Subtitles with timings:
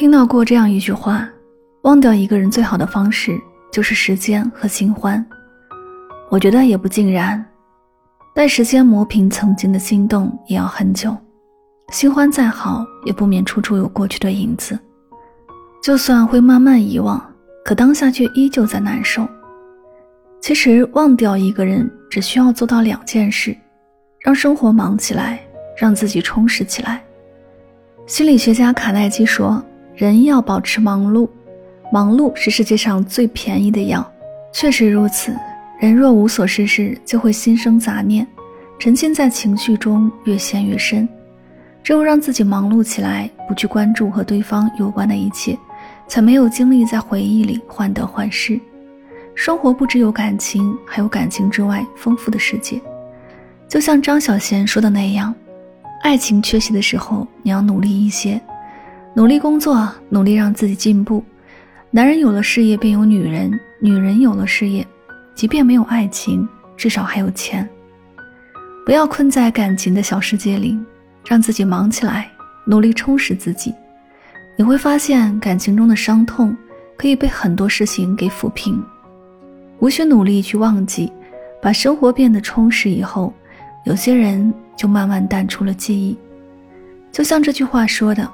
[0.00, 1.28] 听到过这样一句话：
[1.82, 3.38] 忘掉一个人最好的方式
[3.70, 5.22] 就是时间和新欢。
[6.30, 7.44] 我觉得也不尽然，
[8.34, 11.14] 待时间磨平曾经的心动也要很久。
[11.92, 14.78] 新欢再好，也不免处处有过去的影子。
[15.82, 17.22] 就算会慢慢遗忘，
[17.62, 19.28] 可当下却依旧在难受。
[20.40, 23.54] 其实忘掉一个人，只需要做到两件事：
[24.20, 25.44] 让生活忙起来，
[25.76, 27.04] 让自己充实起来。
[28.06, 29.62] 心理学家卡耐基说
[30.00, 31.28] ：“人要保持忙碌，
[31.92, 34.10] 忙碌是世界上最便宜的药。”
[34.50, 35.36] 确实如此。
[35.78, 38.26] 人若无所事事，就会心生杂念，
[38.78, 41.06] 沉浸在情绪中，越陷越深。
[41.82, 45.54] 只有让自己忙碌起来，不去关注和对方有关的一切，
[46.08, 48.58] 才没有精力在回忆里患得患失。
[49.34, 52.80] 生活不只有感情，还有感情之外丰富的世界。
[53.68, 55.34] 就像张小娴说的那样，
[56.02, 58.40] 爱情缺席的时候，你要努力一些，
[59.12, 61.22] 努力工作，努力让自己进步。
[61.90, 64.86] 男人有了事业，便有女人；女人有了事业。
[65.34, 67.68] 即便没有爱情，至少还有钱。
[68.86, 70.78] 不要困在感情的小世界里，
[71.26, 72.30] 让自己忙起来，
[72.64, 73.74] 努力充实自己。
[74.56, 76.56] 你会发现，感情中的伤痛
[76.96, 78.80] 可以被很多事情给抚平。
[79.80, 81.10] 无需努力去忘记，
[81.60, 83.32] 把生活变得充实以后，
[83.84, 86.16] 有些人就慢慢淡出了记忆。
[87.10, 88.28] 就像这句话说的：“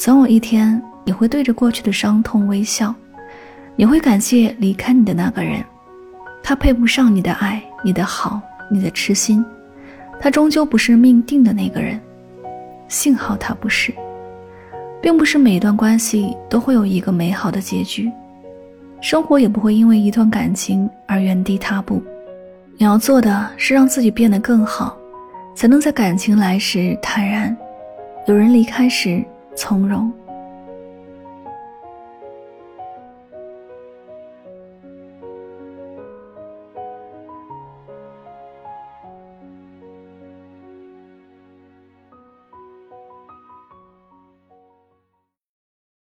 [0.00, 2.94] 总有一天，你会对着过去的伤痛微笑，
[3.76, 5.62] 你会感谢离开你的那个人。”
[6.42, 9.44] 他配不上你的爱，你的好，你的痴心，
[10.18, 12.00] 他终究不是命定的那个人。
[12.88, 13.92] 幸好他不是，
[15.02, 18.10] 并不是每一段关系都会有一个美好的结局，
[19.02, 22.02] 生活也不会因为一段感情而原地踏步。
[22.78, 24.96] 你要做的是让自己变得更好，
[25.54, 27.54] 才能在感情来时坦然，
[28.26, 29.22] 有人离开时
[29.60, 30.10] 从容。